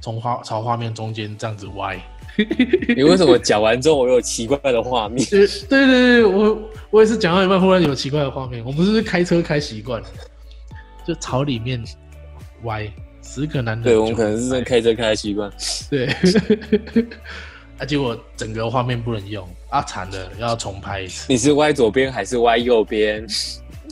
[0.01, 2.01] 从画朝画面中间这样子歪。
[2.97, 5.23] 你为什么讲完之后我有奇怪的画面？
[5.29, 8.65] 对对对对，我我也是讲到一半，忽然有奇怪的画面。
[8.65, 10.09] 我们是不是开车开习惯了，
[11.07, 11.85] 就朝里面
[12.63, 12.91] 歪，
[13.23, 15.53] 十个男人对，我们可能是开车开习惯。
[15.91, 16.07] 对，
[17.77, 21.27] 啊，结果整个画面不能用，啊，惨了，要重拍一次。
[21.29, 23.27] 你是歪左边还是歪右边？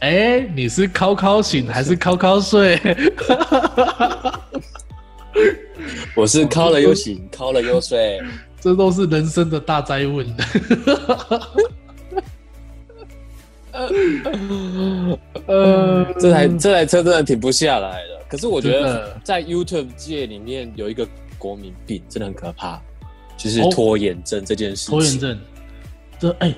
[0.01, 2.79] 哎，你是靠靠醒还是靠靠睡？
[6.17, 8.21] 我是靠了又醒，靠了又睡，
[8.61, 10.27] 这都是人生的大灾问。
[15.47, 18.21] 呃，这台这台车真的停不下来了。
[18.29, 21.07] 可是我觉得在 YouTube 界里面有一个
[21.39, 22.81] 国民病，真的很可怕，
[23.37, 24.91] 就是拖延症这件事。
[24.91, 25.39] 拖延症，
[26.19, 26.55] 这哎，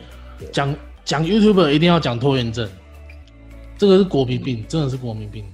[0.51, 0.75] 讲
[1.05, 2.69] 讲 YouTube 一定要讲拖延症，
[3.83, 5.45] 这个是国民病，真的是国民病。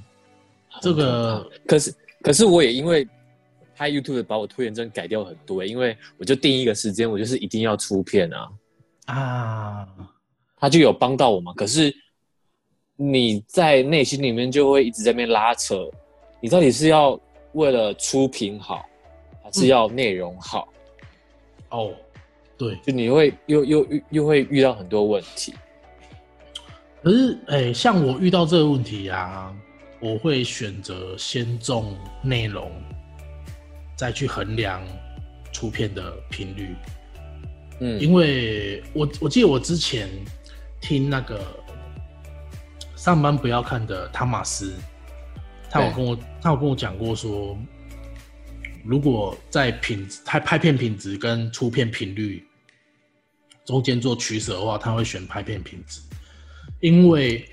[0.83, 3.09] 这个可是可是我也因为
[3.75, 8.49] 拍 YouTube 把我拖延症改掉很多，因为我就定一个时间，我就是一定要出片啊
[9.07, 9.89] 啊。
[10.59, 11.55] 他就有帮到我嘛？
[11.55, 11.91] 可是
[12.97, 15.89] 你在内心里面就会一直在那边拉扯，
[16.39, 17.19] 你到底是要
[17.55, 18.85] 为了出品好，
[19.43, 20.69] 还是要内容好？
[21.71, 21.95] 哦，
[22.59, 25.55] 对，就你会又又又会遇到很多问题。
[27.03, 29.55] 可是，哎，像我遇到这个问题啊，
[30.01, 32.71] 我会选择先重内容，
[33.97, 34.83] 再去衡量
[35.53, 36.75] 出片的频率。
[37.81, 40.09] 嗯，因为我我记得我之前。
[40.81, 41.45] 听那个
[42.95, 44.73] 上班不要看的汤马斯，
[45.69, 47.59] 他有跟我他有跟我讲过说，
[48.85, 52.47] 如果在品拍拍片品质跟出片频率
[53.65, 56.01] 中间做取舍的话，他会选拍片品质，
[56.81, 57.49] 因为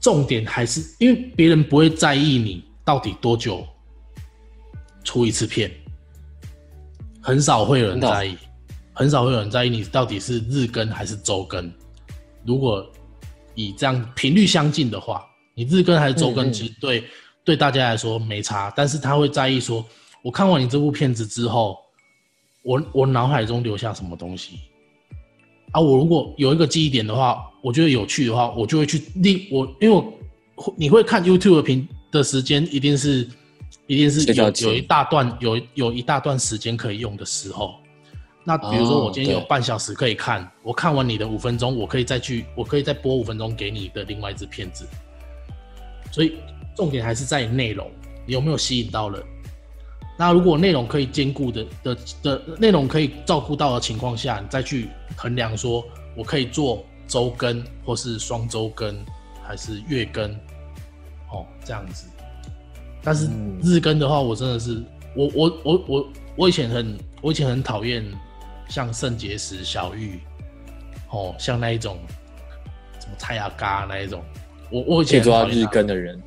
[0.00, 3.66] 重点还是因为别人不会在意你到底多久
[5.02, 5.70] 出一次片，
[7.20, 8.36] 很少会有人在意，
[8.92, 11.72] 很少会有人在意你到底是日更还是周更。
[12.44, 12.86] 如果
[13.54, 17.04] 以这样频率相近的话，你日更还是周更，其实对
[17.42, 18.70] 对大家来说没差。
[18.76, 19.82] 但是他会在意说，
[20.22, 21.78] 我看完你这部片子之后，
[22.62, 24.58] 我我脑海中留下什么东西
[25.70, 25.80] 啊？
[25.80, 29.96] 我如果有一个记忆点的话，我觉得有趣的话，我就会去另我，因为
[30.54, 33.26] 我你会看 YouTube 频的时间，一定是
[33.86, 37.76] 一定是有有一大段有有一大段时间可以用的时候。
[38.44, 44.86] 那比如说，我今天有半小时可以看，我看完你的五分钟，我可以再去，我可以再播五分钟给你的另外一支片子。
[46.12, 46.34] 所以
[46.76, 47.90] 重点还是在内容，
[48.26, 49.22] 有没有吸引到人？
[50.18, 55.82] 那如果内容可以兼顾的的的内容可以照顾到的情况下，你再去衡量说，
[56.14, 58.94] 我可以做周更，或是双周更，
[59.42, 60.32] 还是月更？
[61.32, 62.06] 哦，这样子。
[63.02, 63.28] 但是
[63.62, 64.82] 日更的话，我真的是，
[65.14, 68.04] 我我我我我以前很我以前很讨厌。
[68.66, 70.18] 像肾结石、小玉，
[71.10, 71.98] 哦，像那一种
[72.98, 74.24] 什么蔡雅嘎那一种，
[74.70, 76.18] 我我以前做日更的人，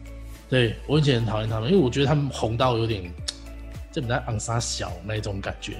[0.47, 3.11] 对我以前很讨厌他们，因为我觉得他们红到有点
[3.91, 5.77] 这比较昂沙小那一种感觉。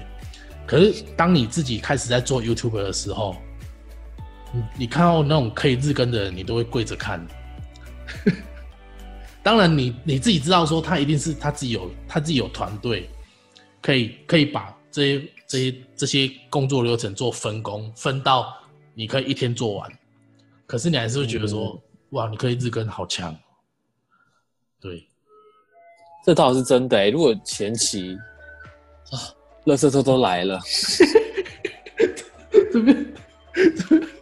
[0.66, 3.36] 可是当你自己开始在做 YouTube 的时候，
[4.52, 7.24] 你你看到那种可以日更的人，你都会跪着看。
[9.42, 13.08] 当然，你你自己知道说他一定是他自己有他自己有团队，
[13.80, 15.28] 可以可以把这些。
[15.48, 18.54] 这些这些工作流程做分工，分到
[18.92, 19.90] 你可以一天做完，
[20.66, 23.34] 可是你还是会觉得说，哇，你可以日更好强，
[24.78, 25.08] 对，
[26.22, 27.10] 这倒是真的。
[27.10, 28.14] 如果前期
[29.10, 29.16] 啊，
[29.64, 30.60] 乐色车都来了，
[32.70, 33.14] 这 边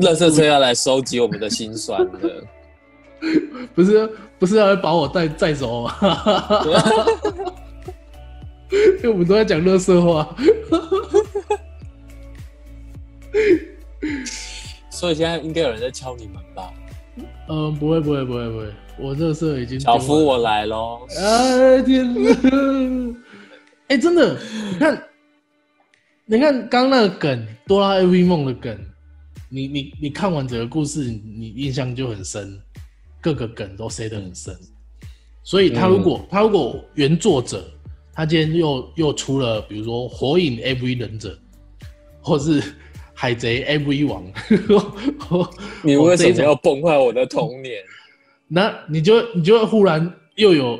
[0.00, 2.44] 乐色车要来收集我们的心酸了。
[3.74, 5.94] 不是不是要把我带带走吗？
[8.70, 10.36] 因为我们都在讲乐色话，
[14.90, 16.70] 所以现在应该有人在敲你们吧？
[17.48, 18.66] 嗯，不会不会不会不会，
[18.98, 21.06] 我乐色已经小夫我来喽！
[21.18, 22.30] 哎天哪！
[23.94, 24.36] 哎，真的，
[24.72, 25.02] 你看，
[26.26, 28.76] 你看刚那个梗，哆啦 A 梦的梗，
[29.48, 32.60] 你你你看完整个故事，你印象就很深。
[33.20, 34.54] 各个梗都塞得很深，
[35.42, 37.64] 所以他如果他如果原作者
[38.12, 41.38] 他今天又又出了，比如说《火影》AV 忍者，
[42.20, 42.60] 或是
[43.14, 44.30] 《海贼》AV 王，
[45.82, 47.82] 你 为什么要崩坏我的童年？
[48.46, 50.78] 那你就你就会忽然又有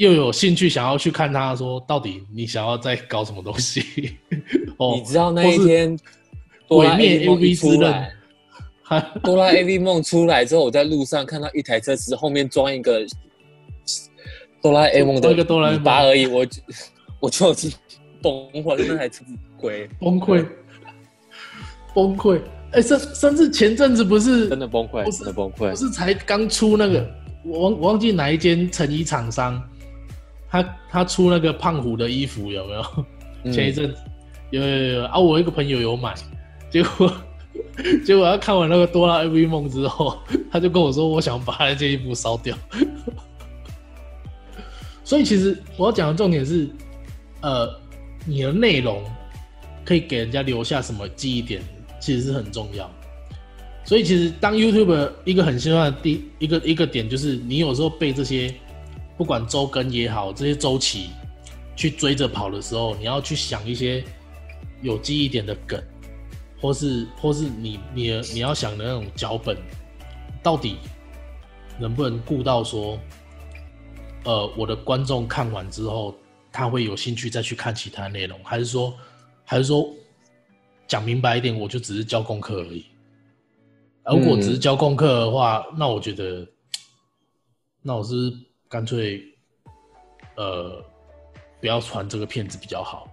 [0.00, 4.16] 又有兴趣想要去看他说到底你想要在搞什么东西？
[4.78, 5.94] 哦，你知道那一天
[6.68, 8.08] 毁灭 AV 之刃。
[9.22, 13.04] 哆啦 A V 梦出来之后，我在路上看到一台车子后面装一个
[14.62, 16.46] 哆啦 A 梦的尾巴而已，我
[17.20, 17.70] 我就是
[18.22, 20.46] 崩溃，那台车子鬼崩溃，
[21.94, 22.40] 崩溃！
[22.72, 27.06] 哎，甚甚至前阵子不是真的崩溃，真的崩溃，不是才刚出那个
[27.44, 29.62] 我忘我忘记哪一间成衣厂商，
[30.50, 32.84] 他他出那个胖虎的衣服有没有？
[33.44, 33.96] 嗯前一阵子
[34.50, 36.14] 有有有啊，我一个朋友有买，
[36.68, 37.10] 结果
[38.04, 40.18] 结果他看完那个哆啦 A 梦之后，
[40.50, 42.54] 他就跟我说，我想把他那件衣服烧掉。
[45.04, 46.68] 所以其实我要讲的重点是，
[47.40, 47.66] 呃，
[48.26, 49.02] 你的内容
[49.84, 51.62] 可以给人家留下什么记忆点，
[51.98, 52.90] 其实是很重要。
[53.84, 58.54] 所以其实当 YouTube 一个很希望的第一个一个点就是，你有时候被这些
[59.20, 61.10] 不管周更也好，这些周期
[61.76, 64.02] 去追着跑的时候，你要去想一些
[64.80, 65.78] 有记忆点的梗，
[66.58, 69.58] 或是或是你你你要想的那种脚本，
[70.42, 70.78] 到底
[71.78, 72.98] 能不能顾到说，
[74.24, 76.14] 呃，我的观众看完之后，
[76.50, 78.94] 他会有兴趣再去看其他内容，还是说，
[79.44, 79.86] 还是说
[80.88, 82.86] 讲明白一点，我就只是教功课而已。
[84.06, 86.48] 如果只是教功课的话，那我觉得，
[87.82, 88.32] 那我是
[88.70, 89.20] 干脆，
[90.36, 90.80] 呃，
[91.60, 93.10] 不要传这个片子比较好，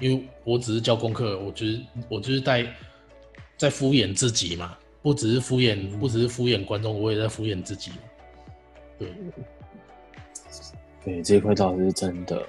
[0.00, 2.66] 因为我只是教功课，我就是我就是在
[3.56, 7.92] 在敷衍自己嘛，不只是敷衍，不只是敷衍观众，我也在敷衍自己。
[8.98, 9.14] 对，
[11.04, 12.44] 对这一块倒是真的。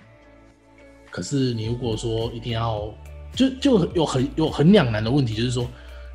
[1.11, 2.91] 可是你如果说一定要，
[3.35, 5.67] 就就有很有很两难的问题，就是说，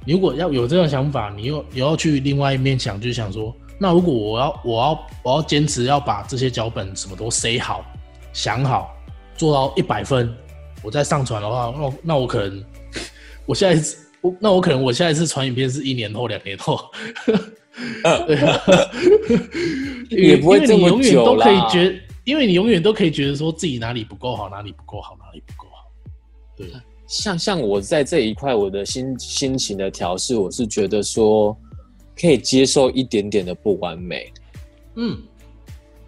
[0.05, 7.85] 你如果要有这种想法，你又你要去另外一面想，就是想说，那如果我要我要我要坚持要把这些脚本什么都塞好、
[8.33, 8.95] 想好，
[9.37, 10.33] 做到一百分，
[10.85, 12.64] 我再上传的话，那我那我可能
[13.45, 16.79] 我下一次我那我可能我下一次传影片是一年后、两年后。
[18.29, 18.61] 对啊，
[20.11, 25.90] 也不会这么因为你永远都久啦可以觉，因为你永远都可以觉得说自己哪里不够好，哪里不够好，哪里不够好。
[26.57, 26.68] 对，
[27.09, 31.59] 像像我在这一块，我的心心情的调试，我是觉得说
[32.22, 34.32] 可以接受一点点的不完美，
[34.94, 35.20] 嗯，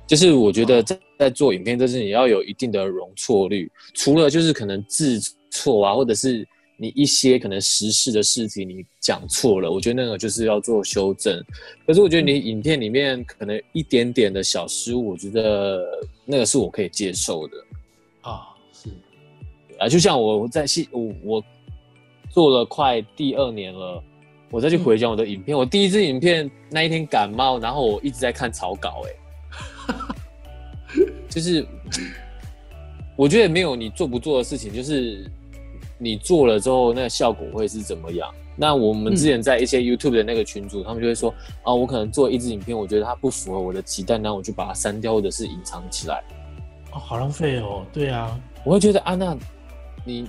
[0.07, 5.19] 就是我觉得在在做影片这是你要有一定的容错率，除了就是可能字
[5.51, 6.47] 错啊，或者是
[6.77, 11.43] 你一些可能时事的事情你讲错了，我觉得那个就是要做修正。
[11.85, 15.85] 可是我觉得你影片里面可能一点点的小失误，我觉得
[16.25, 17.57] 那个是我可以接受的。
[18.21, 18.89] 啊，是，
[19.79, 21.45] 啊，就像我在戏，我我
[22.31, 24.03] 做了快第二年了，
[24.55, 29.95] 我再去回想我的影片，我第一支影片那一天感冒，然后我一直在看草稿、欸，
[31.29, 31.67] 就是
[33.17, 35.29] 我觉得没有你做不做的事情，就是
[35.99, 38.33] 你做了之后那个效果会是怎么样。
[38.55, 46.23] 那我们之前在一些 YouTube 的那个群组，他们就会说啊，我可能做一支影片，我觉得它不符合我的期待，然后我就把它删掉或者是隐藏起来。
[46.93, 47.85] 哦，好浪费哦。
[47.93, 49.37] 对啊，我会觉得啊，那
[50.05, 50.29] 你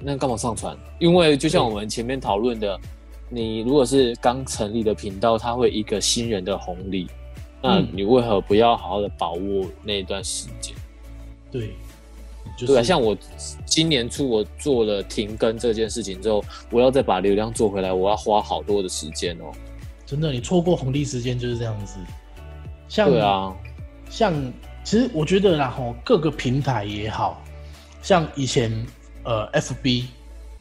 [0.00, 0.74] 那干嘛上传？
[0.98, 2.80] 因为就像我们前面讨论的，
[3.34, 7.08] 你如果是刚成立的频道，它会一个新人的红利，
[7.60, 10.74] 那嗯你为何不要好好的把握那一段时间？
[11.50, 11.70] 对，
[12.56, 13.16] 就是对啊，像我
[13.64, 19.50] 今年初我做了停更这件事情之后，我要再把流量做回来，我要花好多的时间哦。
[20.06, 21.98] 真的，你错过红利时间就是这样子。
[22.88, 23.54] 像对啊，
[24.10, 24.32] 像
[24.84, 27.42] 其实我觉得啦吼，各个平台也好
[28.02, 28.70] 像以前
[29.24, 30.04] 呃，FB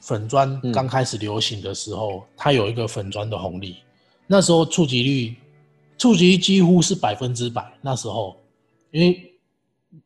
[0.06, 3.78] 粉砖嗯刚开始流行的时候，它有一个粉砖的红利，
[4.28, 5.36] 那时候触及率
[5.98, 7.66] 触及率几乎是百分之百。
[7.82, 8.36] 那时候
[8.92, 9.34] 因为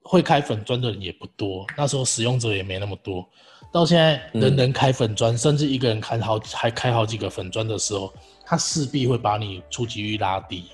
[0.04, 3.28] 会开粉砖的人也不多，那时候使用者也没那么多。
[3.72, 8.14] 到现在嗯人人开粉砖，甚至一个人开好还开好几个粉砖的时候，
[8.46, 10.66] 它势必会把你触及率拉低。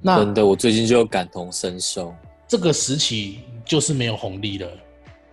[0.00, 2.14] 那真的，我最近就感同身受。
[2.48, 4.68] 这个时期就是没有红利了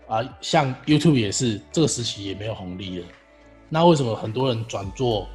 [0.08, 3.06] 啊，像 YouTube 也是这个时期也没有红利了。
[3.70, 5.28] 那为什么很多人转做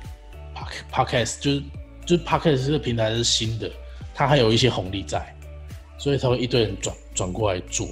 [0.54, 1.40] Pod- Podcast？
[1.40, 1.62] 就是
[2.06, 3.70] 就是 Podcast 这个平台是新的，
[4.14, 5.36] 它还有一些红利在，
[5.98, 7.86] 所以才会一堆人转转过来做。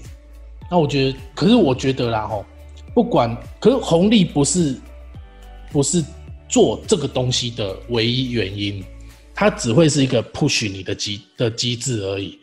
[0.70, 2.46] 那我觉得，可是我觉得啦，吼，
[2.94, 4.80] 不管，可是红利不是
[5.70, 6.02] 不是
[6.48, 8.82] 做这个东西的唯一原因，
[9.34, 12.39] 它只会是一个 push 你的机的机制而已。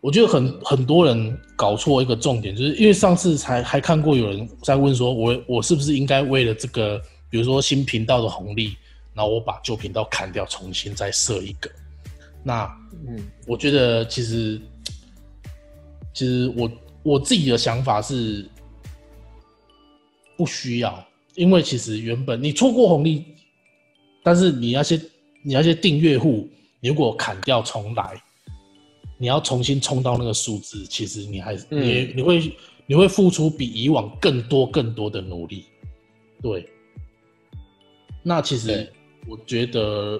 [0.00, 6.98] 我觉得很很多人搞错一个重点，就是因为上次才还看过有人在问说我我是不是应该为了这个，
[7.28, 8.76] 比如说新频道的红利，
[9.12, 11.70] 然后我把旧频道砍掉，重新再设一个。
[12.42, 12.64] 那
[13.06, 14.58] 嗯我觉得其实
[16.14, 16.72] 其实我
[17.02, 18.48] 我自己的想法是
[20.38, 23.26] 不需要，因为其实原本你错过红利，
[24.22, 24.96] 但是你那些
[25.42, 26.48] 你那些订阅户，
[26.80, 28.18] 你如果砍掉重来，
[29.22, 32.52] 你要重新冲到那个数字，其实你还是嗯你你会
[32.86, 35.66] 你会付出比以往更多更多的努力，
[36.40, 36.66] 对。
[38.22, 38.90] 那其实
[39.28, 40.18] 我觉得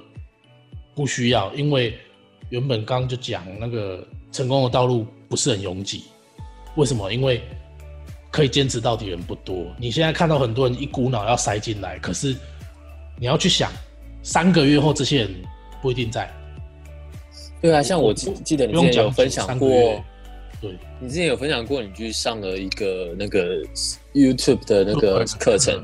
[0.95, 1.99] 不需要，因为
[2.51, 6.05] 原本刚刚就讲那个成功的道路不是很拥挤，
[6.77, 7.11] 为什么？
[7.11, 7.41] 因为
[8.31, 9.65] 可以坚持到底人不多。
[9.79, 12.37] 你现在看到很多人一股脑要塞进来，可是
[13.19, 13.73] 你要去想，
[14.23, 15.35] 三个月后这些人
[15.81, 16.31] 不一定在。
[17.61, 19.69] 对啊，像我记记得你之前有分享过，
[20.61, 23.63] 对你之前有分享过，你去上了一个那个
[24.15, 25.83] YouTube 的那个课程。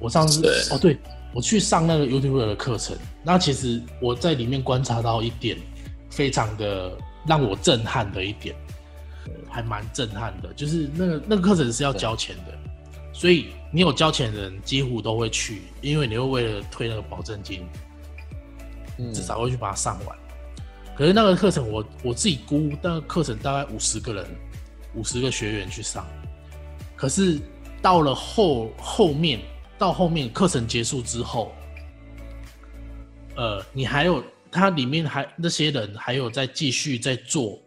[0.00, 0.98] 我上次哦，对
[1.32, 5.56] 我去上那个 YouTube 的课程，那其实我在里面观察到一点，
[6.10, 6.92] 非常的
[7.26, 8.54] 让我震撼的一点，
[9.48, 12.52] 还蛮震撼的，就是那个那个课程是要交钱的，
[13.12, 17.64] 所以你有交钱的人几乎都会去，因为你会为了退那个保证金，
[19.12, 20.16] 至少会去把它上完。
[20.96, 24.24] 可是那个课程，我我自己估，那个课程大概五十个人，
[24.94, 26.06] 五十个学员去上。
[26.94, 27.40] 可是
[27.82, 29.40] 到了后后面，
[29.76, 31.52] 到后面课程结束之后，
[33.34, 34.22] 呃，你还有
[34.52, 37.60] 它里面还那些人还有在继续在做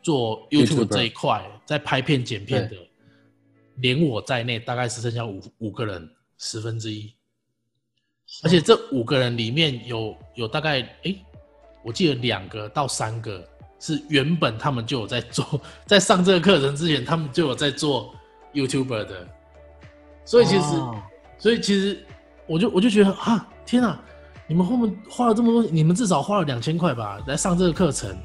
[0.00, 2.76] 做 YouTube 这一块，在拍片剪片的，
[3.78, 6.08] 连我在内，大概是剩下五五个人，
[6.38, 7.12] 十分之一。
[8.44, 11.16] 而且这五个人里面有有大概哎。
[11.84, 13.46] 我记得两个到三个
[13.78, 18.14] 是原本他们就有在做，在上这个课程之前，他们就有在做
[18.54, 19.28] YouTuber 的，
[20.24, 20.82] 所以其实，
[21.38, 22.02] 所以其实
[22.46, 24.02] 我就我就觉得啊，天啊，
[24.46, 28.16] 你们后面花了这么多，你们至少花了两千块吧，来上这个课程，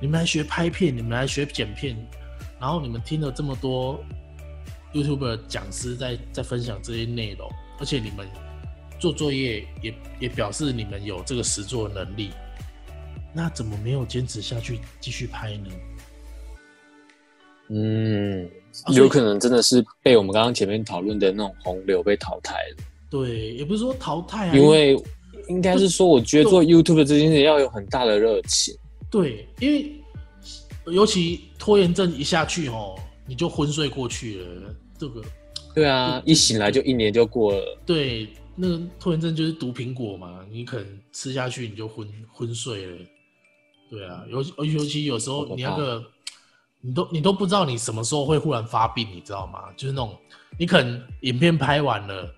[0.00, 1.96] 你们来学拍片，你们来学剪片，
[2.60, 3.98] 然后你们听了这么多
[4.94, 7.50] YouTuber 讲师在在分享这些内容，
[7.80, 8.28] 而且你们
[9.00, 12.30] 做作业也也表示你们有这个实作能力。
[13.32, 15.70] 那怎么没有坚持下去继续拍呢？
[17.68, 18.50] 嗯，
[18.92, 22.84] 有可能真的是被我们刚刚前面讨论的那种洪流被淘汰了。
[23.08, 25.00] 对，也不是说淘汰啊，因为
[25.48, 28.74] 应该是说，我觉得做 YouTube 这件事要有很大的热情。
[29.08, 29.92] 对，因为
[30.86, 34.74] 尤其拖延症一下去哦，你就昏睡过去了。
[34.98, 35.22] 这个，
[35.74, 37.78] 对啊，一醒来就一年就过了。
[37.86, 42.98] 对，那个拖延症就是毒苹果嘛，你可能吃下去你就昏昏睡了。
[43.90, 46.04] 对啊，尤尤其有时候你那个，
[46.80, 49.64] 你都你都不知道你什么时候会忽然发病，你知道吗？
[49.76, 50.16] 就是那种
[50.56, 52.32] 你可能影片拍完了，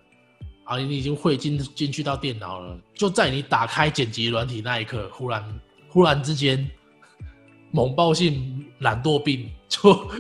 [0.65, 6.67] 啊，你已经汇进进去到电脑了，就在你打开剪辑软体那一刻，忽然忽然之间，
[7.71, 10.11] 猛暴性懒惰病就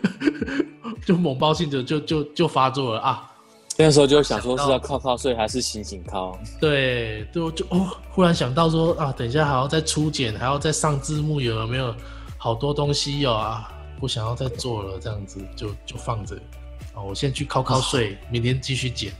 [1.07, 3.32] 就猛暴性的就就就发作了啊！
[3.83, 6.39] 那时候就想说是要靠靠睡还是醒醒靠？
[6.61, 11.93] 对，就就哦，忽然想到说啊，等一下还要再初检，还要再上字幕，有没有
[12.39, 13.69] 好多东西有啊？
[13.99, 16.37] 不想要再做了，这样子就就放着
[16.95, 17.03] 啊。
[17.03, 19.13] 我先去靠靠睡，明天继续剪。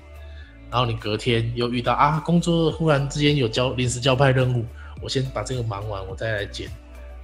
[0.71, 4.65] 然后你隔天又遇到啊，工作忽然之间有交临时交派任务，
[5.03, 6.69] 我先把这个忙完，我再来剪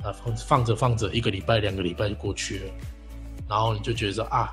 [0.03, 0.13] 啊。
[0.13, 2.65] 放放着放着，一个礼拜、两个礼拜就过去了，
[3.49, 4.51] 然后你就觉得说啊。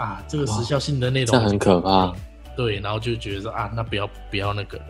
[0.00, 2.14] 啊，这个时效性的内容这很可怕。
[2.56, 4.84] 对，然后就觉得说啊，那不要不要那个了。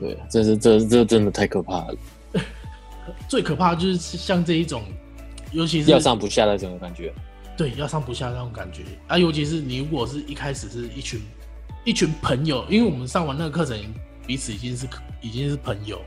[0.00, 1.94] 对，这是这这真的太可怕了。
[3.28, 4.82] 最可怕就是像这一种，
[5.52, 7.12] 尤其是要上不下的这种感觉。
[7.54, 11.20] 对，要上不下那种感觉啊，尤其是你如果是一开始是一群
[11.84, 13.78] 一群朋友，因为我们上完那个课程，
[14.26, 14.86] 彼此已经是
[15.20, 16.00] 已经是朋友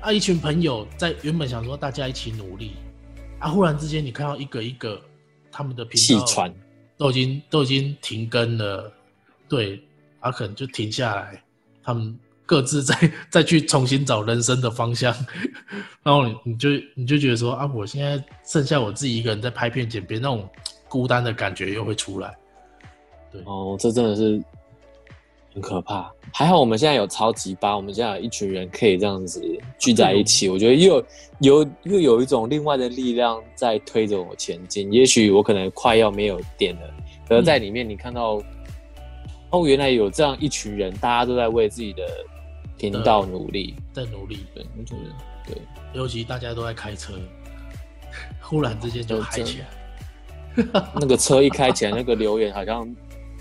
[0.00, 2.72] 啊，一群朋友在原本想说大家一起努力
[3.38, 5.00] 啊，忽然之间你看到一个一个
[5.50, 6.52] 他们的气喘。
[7.02, 8.92] 都已经都已经停更了，
[9.48, 9.82] 对，
[10.20, 11.42] 他可能就停下来，
[11.82, 12.96] 他们各自再
[13.28, 15.12] 再去重新找人生的方向，
[16.04, 20.48] 然后你你就你就觉得说啊，我现在剩下我自己一个人在拍片剪片，那种
[20.88, 22.32] 孤单的感觉又会出来。
[23.32, 24.40] 对哦，这真的是
[25.52, 26.12] 很可怕。
[26.32, 29.42] 还好我们现在有超级八，我们现在有一群人可以这样子
[29.78, 31.04] 聚在一起，我觉得又
[31.40, 34.90] 有又有一种另外的力量在推着我前进。
[34.92, 36.80] 也许我可能快要没有电了。
[37.28, 38.42] 而在里面，你看到
[39.50, 42.02] 哦，原来有这样一群人，大家都在为自己的
[42.76, 44.46] 频道努力，在努力。
[44.54, 45.12] 对，那种人，
[45.46, 45.56] 对，
[45.94, 47.14] 尤其大家都在开车，
[48.40, 49.66] 忽然之间就嗨起来。
[50.94, 52.86] 那个车一开起来，那个留言好像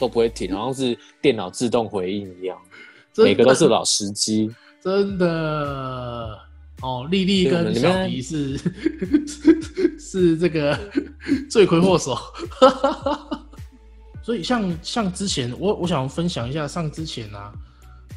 [0.01, 2.59] 都不会停，好像是电脑自动回应一样，
[3.17, 4.49] 每个都是老司机。
[4.81, 6.39] 真的
[6.81, 8.57] 哦，丽丽跟小迪是
[10.01, 10.75] 是这个
[11.47, 12.17] 罪魁祸首。
[14.23, 17.53] 所以像像之前我我想分享一下，上之前啊，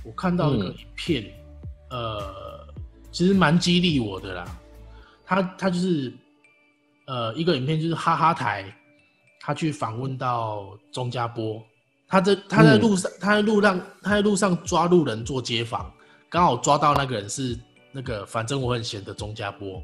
[0.05, 1.25] 我看到一个影片，
[1.91, 2.35] 呃，
[3.13, 4.61] 其实蛮激励我的啦。
[5.27, 6.13] 他他就是
[7.07, 8.75] 呃一个影片，就是哈哈台，
[9.41, 11.63] 他去访问到钟家波，
[12.15, 15.93] 他在他在路上他在路上他在路上抓路人做街访，
[16.29, 17.59] 刚好抓到那个人是
[17.91, 19.83] 那个反正我很闲的钟家波，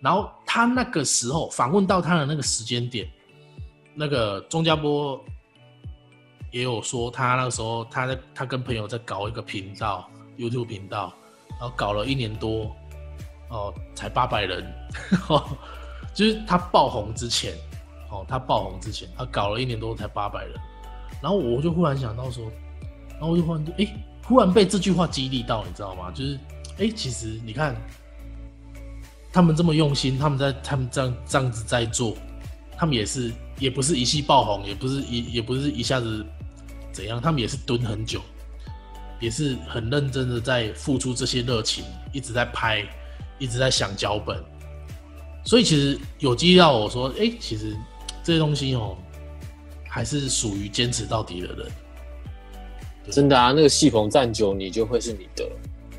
[0.00, 3.06] 然后他那个时候访问到他的那个时间点，
[3.92, 5.22] 那个钟家波
[6.50, 11.12] 也有说，他那个时候他在他跟朋友在搞一个频道，YouTube 频道，
[11.60, 12.74] 然后搞了一年多，
[13.50, 14.64] 哦，才八百人，
[16.14, 17.52] 就是他爆红之前，
[18.10, 20.54] 哦，他爆红之前，他搞了一年多才八百人，
[21.24, 22.44] 然后我就忽然想到说，
[23.12, 23.88] 然后我就忽然就哎，
[24.24, 26.10] 忽然被这句话激励到，你知道吗？
[26.10, 26.38] 就是
[26.76, 27.74] 哎，其实你看
[29.32, 32.14] 他们这么用心，他们在他们这样这样子在做，
[32.76, 36.22] 他们也是也不是一夕爆红，也不是一也不是一下子。
[36.92, 37.18] 怎样？
[37.18, 38.20] 他们也是蹲很久，
[39.18, 42.86] 也是很认真的在付出这些热情，一直在拍，
[43.38, 44.38] 一直在想脚本。
[45.42, 47.74] 所以其实有激励到我说，哎，其实
[48.22, 48.96] 这些东西哦，
[49.94, 51.66] 还是属于坚持到底的人。
[53.12, 55.48] 真的啊，那个戏棚站久，你就会是你的。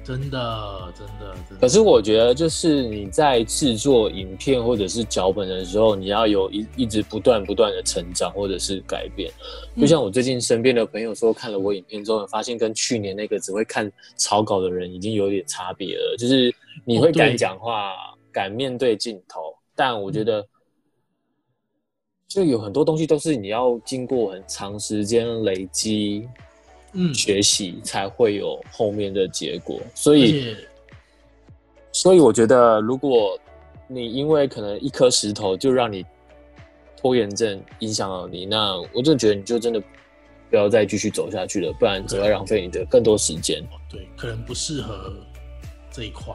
[0.04, 1.62] 真的，真的，真的。
[1.62, 9.32] 可是我觉得，就是你在制作影片或者是脚本的时候，你要有一一直不断不断的成长或者是改变。
[9.80, 16.18] 就像我最近身边的朋友说，看了我影片之后，发现跟去年那个只会看草稿的人已经有点差别了。
[16.18, 17.94] 就是你会敢讲话，
[18.30, 20.46] 敢面对镜头，但我觉得，
[22.28, 26.28] 就有很多东西都是你要经过很长时间累积。
[26.98, 30.56] 嗯，学习才会有后面的结果，所以，
[31.92, 33.38] 所以我觉得，如果
[33.86, 36.06] 你因为可能一颗石头就让你
[36.96, 39.84] 拖延症影响了你，那我真的觉得你就真的
[40.50, 43.62] 不要再继续走下去了，不然只会浪费你的更多时间。
[43.90, 45.12] 对，可能不适合
[45.92, 46.34] 这一块。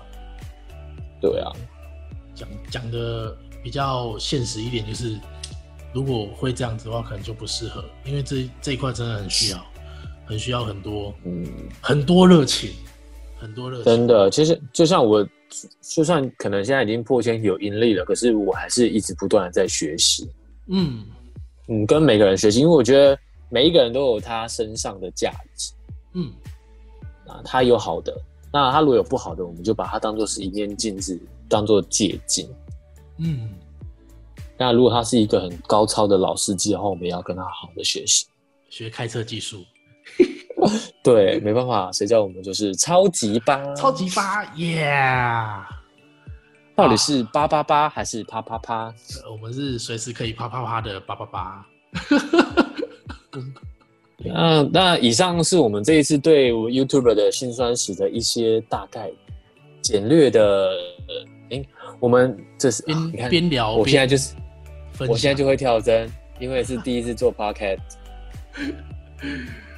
[1.23, 1.51] 对啊，
[2.35, 3.35] 讲讲的
[3.65, 5.19] 比较现实一点，就是
[5.93, 9.65] 如果会这样子的话，可能就不适合，因为这这一块真的很需要。
[10.27, 11.45] 很需要很多，嗯，
[11.81, 12.71] 很多热情，
[13.37, 13.85] 很多热情。
[13.85, 15.27] 真的，其实就像我，
[15.83, 20.31] 就算可能现在已经破千有盈利了，可是我还是一直不断的在学习。
[20.69, 21.05] 嗯
[21.67, 23.19] 嗯，跟每个人学习，因为我觉得
[23.49, 25.73] 每一个人都有他身上的价值。
[26.15, 26.33] 嗯，
[27.27, 28.17] 啊，他有好的，
[28.53, 32.49] 那他如果有不好的，我们就把它当做是一面镜子，当做借鉴。
[33.19, 33.51] 嗯，
[34.61, 38.27] 那如果他是一个很高超的老司机的话，我们也要跟他好好的学习，
[38.69, 39.65] 学开车技术。
[41.03, 44.93] 对，没办法，谁叫我们就是超级八，超级八，耶！
[46.77, 48.95] 到底是八八八还是啪啪啪？
[49.31, 51.67] 我们是随时可以啪啪啪的八八八。
[54.19, 59.11] 那， 那以上是我们这一次对 YouTube 的辛酸史的一些大概
[59.81, 60.71] 简略的。
[61.51, 61.65] 哎，
[61.99, 64.35] 我们这是边看边聊，我现在就是，
[65.09, 67.79] 我现在就会跳针，因为是第一次做 pocket，。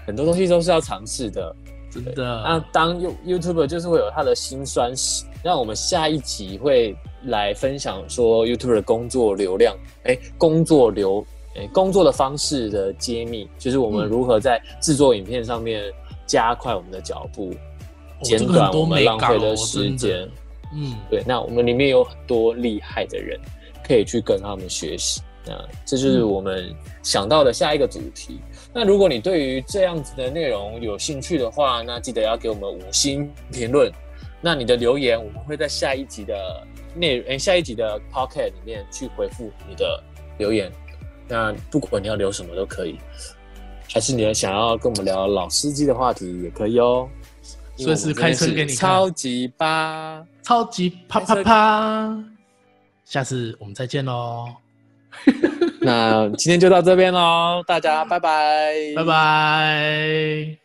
[0.07, 1.55] 很多东西都是要尝试的，
[1.91, 2.43] 真的。
[2.43, 11.25] 那当 You YouTuber 就是会有他的辛酸史，那我们下一集会来分享说 YouTuber 的工作流量，哎，工作流，
[11.57, 15.85] 哎，工作的方式的揭秘，就是我们如何在制作影片上面
[16.27, 17.55] 加快我们的脚步，
[18.23, 20.29] 减短我们浪费的时间。
[20.75, 21.23] 嗯，对。
[21.27, 23.39] 那我们里面有很多厉害的人，
[23.87, 25.21] 可以去跟他们学习。
[25.45, 25.53] 那
[25.85, 26.73] 这就是我们
[27.03, 28.41] 想到的下一个主题。
[28.73, 33.91] 那如果你对于这样子的内容有兴趣的话，那记得要给我们五星评论。
[34.41, 40.03] 那你的留言，我们会在下一集的内诶下一集的 pocket 里面去回复你的
[40.39, 40.71] 留言。
[41.29, 42.99] 那不管你要留什么都可以，
[43.93, 47.09] 还是你想要跟我们聊老司机的话题也可以哦。
[47.77, 52.25] 随时开车给你超级八，超级啪啪啪。
[53.13, 54.49] 下次我们再见喽。
[55.83, 60.62] 那今天就到这边喽，大家拜拜，拜拜。